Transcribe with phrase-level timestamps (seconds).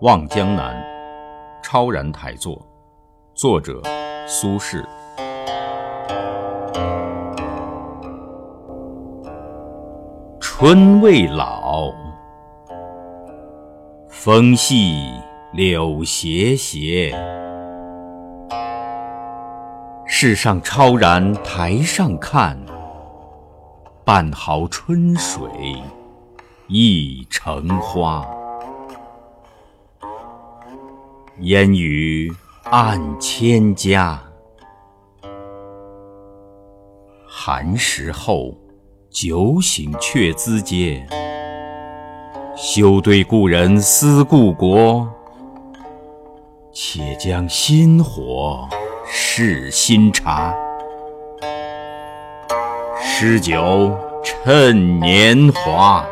[0.00, 0.76] 望江南》
[1.60, 2.64] 超然台作，
[3.34, 3.82] 作者
[4.28, 4.80] 苏轼。
[10.40, 11.90] 春未老，
[14.08, 15.10] 风细
[15.52, 17.12] 柳斜斜。
[20.06, 22.56] 世上超然台上看，
[24.04, 25.42] 半壕春水
[26.68, 28.24] 一城花。
[31.42, 32.32] 烟雨
[32.64, 34.20] 暗千家，
[37.28, 38.52] 寒食后，
[39.08, 41.00] 酒醒却咨嗟。
[42.56, 45.08] 休对故人思故国，
[46.72, 48.68] 且将新火
[49.06, 50.52] 试新茶。
[53.00, 56.04] 诗酒趁年华。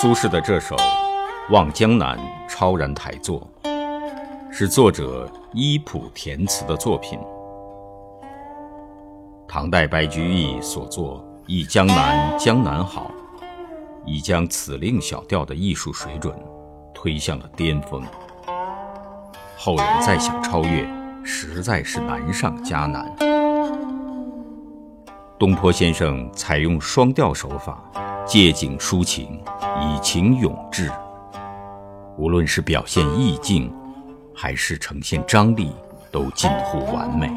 [0.00, 0.74] 苏轼的这首
[1.50, 3.46] 《望江南》超然台作，
[4.50, 7.18] 是作者依谱填词的作品。
[9.46, 13.10] 唐代白居易所作《忆江南》，江南好，
[14.06, 16.34] 已将此令小调的艺术水准
[16.94, 18.02] 推向了巅峰。
[19.54, 20.88] 后人再想超越，
[21.22, 23.14] 实在是难上加难。
[25.38, 27.78] 东坡先生采用双调手法。
[28.26, 29.42] 借景抒情，
[29.80, 30.90] 以情咏志。
[32.16, 33.72] 无论是表现意境，
[34.34, 35.72] 还是呈现张力，
[36.10, 37.30] 都近乎完美。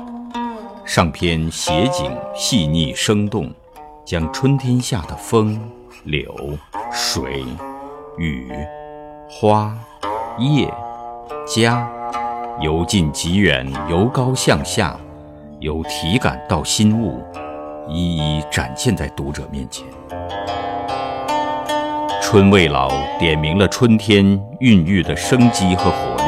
[0.86, 3.52] 上篇写景细腻生动，
[4.06, 5.60] 将春天下的风、
[6.04, 6.36] 柳、
[6.92, 7.46] 水、
[8.18, 8.52] 雨、
[9.30, 9.76] 花、
[10.38, 10.72] 叶、
[11.48, 11.90] 家，
[12.60, 14.96] 由近及远，由高向下，
[15.60, 17.24] 由体感到心物，
[17.88, 19.88] 一一展现在读者面前。
[22.34, 22.90] 春未老，
[23.20, 24.26] 点明了春天
[24.60, 26.24] 孕育的生机和活力。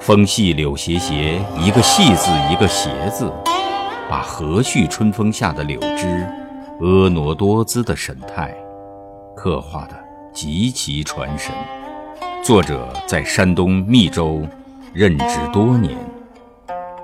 [0.00, 3.32] 风细柳斜斜，一个细字一个斜字，
[4.10, 6.26] 把和煦春风下的柳枝
[6.80, 8.52] 婀娜多姿的神态
[9.36, 9.94] 刻画得
[10.32, 11.54] 极其传神。
[12.42, 14.42] 作者在山东密州
[14.92, 15.96] 任职多年，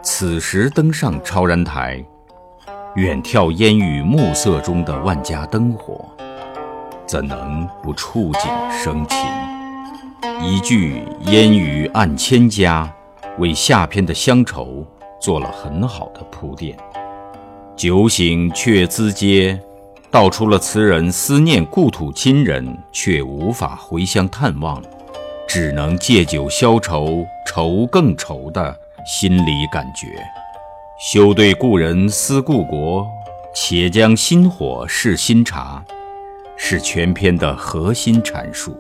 [0.03, 2.05] 此时登上超然台，
[2.97, 6.05] 远眺烟雨暮色中的万家灯火。
[7.07, 9.19] 怎能不触景生情？
[10.41, 12.91] 一句“烟雨暗千家”
[13.39, 14.87] 为下篇的乡愁
[15.21, 16.77] 做了很好的铺垫。
[17.77, 19.59] 酒醒却咨嗟，
[20.11, 24.81] 道出了词人思念故土亲人却无法回乡探望，
[25.49, 28.75] 只能借酒消愁，愁更愁的
[29.05, 30.07] 心理感觉。
[30.99, 33.07] 休对故人思故国，
[33.55, 35.85] 且将新火试新茶。
[36.57, 38.77] 是全篇的核心阐述，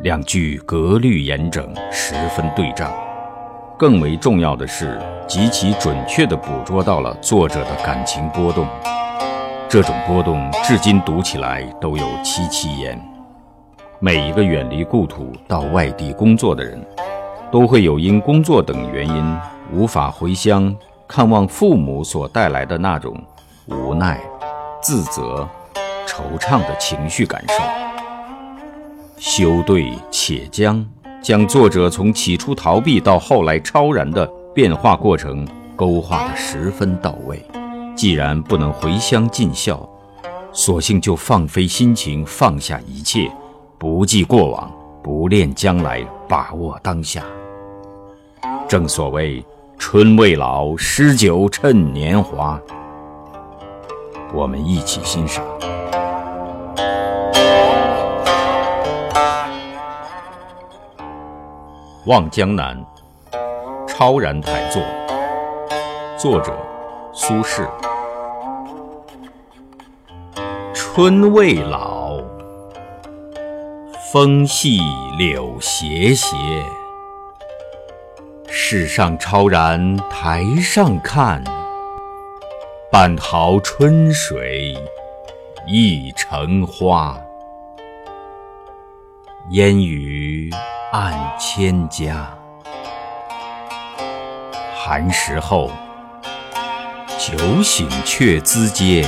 [0.00, 2.92] 两句格律严整，十分对仗。
[3.78, 8.66] 更为重要的是，极其准确地捕捉到了作者的感情波动。
[9.68, 12.98] 这种波动至今读起来都有戚戚焉。
[13.98, 16.84] 每一个远离故土到外地工作的人，
[17.50, 19.36] 都会有因工作等原因
[19.72, 20.74] 无法回乡
[21.06, 23.14] 看望父母所带来的那种
[23.66, 24.20] 无奈、
[24.82, 25.48] 自责。
[26.06, 27.54] 惆怅的情绪感受，
[29.18, 30.86] 休对且将，
[31.20, 34.24] 将作者从起初逃避到后来超然的
[34.54, 37.44] 变化过程勾画得十分到位。
[37.94, 39.88] 既然不能回乡尽孝，
[40.52, 43.30] 索性就放飞心情，放下一切，
[43.78, 47.22] 不计过往，不恋将来，把握当下。
[48.68, 49.44] 正所谓
[49.78, 52.60] 春未老，诗酒趁年华。
[54.34, 55.44] 我们一起欣赏。
[62.06, 62.80] 《望江南》
[63.88, 64.80] 超然台作，
[66.16, 66.56] 作者
[67.12, 67.68] 苏轼。
[70.72, 72.20] 春未老，
[74.12, 74.78] 风细
[75.18, 76.36] 柳斜斜。
[78.46, 81.42] 世上超然台上看，
[82.88, 84.78] 半壕春水
[85.66, 87.18] 一城花。
[89.50, 90.52] 烟雨
[90.92, 92.28] 暗千家，
[94.76, 95.68] 寒食后，
[97.18, 99.04] 酒醒却咨嗟。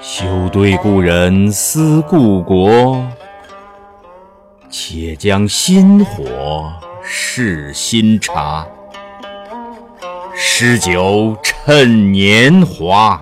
[0.00, 3.04] 休对故人思故国，
[4.70, 8.64] 且将新火试新茶。
[10.32, 13.20] 诗酒趁年华。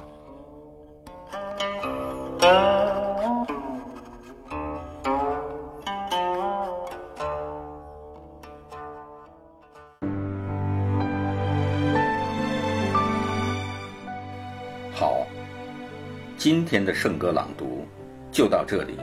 [16.40, 17.86] 今天的圣歌朗读
[18.32, 18.94] 就到这里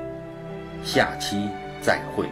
[0.83, 1.47] 下期
[1.79, 2.25] 再会。